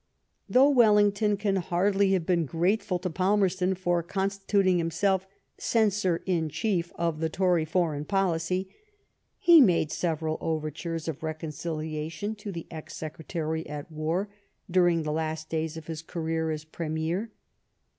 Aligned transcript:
Though 0.49 0.67
Wellington 0.71 1.37
can 1.37 1.57
hardly 1.57 2.13
have 2.13 2.25
been 2.25 2.47
grateful 2.47 2.97
to 2.97 3.09
Falmerston 3.11 3.75
for 3.77 4.01
constituting 4.01 4.79
himself 4.79 5.27
censor 5.59 6.23
in 6.25 6.49
chief 6.49 6.91
of 6.95 7.19
the 7.19 7.29
Tory 7.29 7.65
foreign 7.65 8.05
policy, 8.05 8.67
he 9.37 9.61
made 9.61 9.91
several 9.91 10.39
overtures 10.41 11.07
of 11.07 11.21
reconciliation 11.21 12.33
to 12.37 12.51
the 12.51 12.65
ex 12.71 12.95
Secretary 12.95 13.63
at 13.69 13.91
War 13.91 14.27
during 14.71 15.03
the 15.03 15.11
last 15.13 15.51
days 15.51 15.77
of 15.77 15.85
his 15.85 16.01
career 16.01 16.49
as 16.49 16.63
Premier. 16.63 17.29